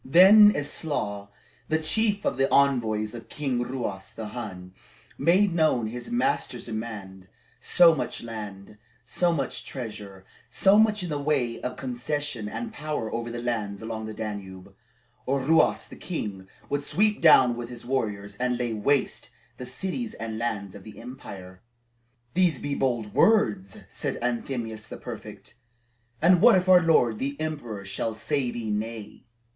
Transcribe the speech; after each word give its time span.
Then 0.03 0.51
Eslaw, 0.55 1.27
the 1.69 1.77
chief 1.77 2.25
of 2.25 2.37
the 2.37 2.49
envoys 2.51 3.13
of 3.13 3.29
King 3.29 3.61
Ruas 3.61 4.11
the 4.15 4.29
Hun, 4.29 4.73
made 5.15 5.53
known 5.53 5.85
his 5.85 6.09
master's 6.09 6.65
demands 6.65 7.27
So 7.59 7.93
much 7.93 8.23
land, 8.23 8.79
so 9.05 9.31
much 9.31 9.63
treasure, 9.63 10.25
so 10.49 10.79
much 10.79 11.03
in 11.03 11.09
the 11.11 11.19
way 11.21 11.61
of 11.61 11.77
concession 11.77 12.49
and 12.49 12.73
power 12.73 13.13
over 13.13 13.29
the 13.29 13.43
lands 13.43 13.83
along 13.83 14.07
the 14.07 14.13
Danube, 14.15 14.73
or 15.27 15.39
Ruas 15.39 15.87
the 15.87 15.95
king 15.95 16.47
would 16.67 16.87
sweep 16.87 17.21
down 17.21 17.55
with 17.55 17.69
his 17.69 17.85
warriors, 17.85 18.35
and 18.37 18.57
lay 18.57 18.73
waste 18.73 19.29
the 19.57 19.67
cities 19.67 20.15
and 20.15 20.39
lands 20.39 20.73
of 20.73 20.83
the 20.83 20.99
empire. 20.99 21.61
"These 22.33 22.57
be 22.57 22.73
bold 22.73 23.13
words," 23.13 23.81
said 23.87 24.17
Anthemius 24.23 24.87
the 24.87 24.97
prefect. 24.97 25.57
"And 26.23 26.41
what 26.41 26.55
if 26.55 26.67
our 26.67 26.81
lord 26.81 27.19
the 27.19 27.39
emperor 27.39 27.85
shall 27.85 28.15
say 28.15 28.49
thee 28.49 28.71
nay?" 28.71 29.25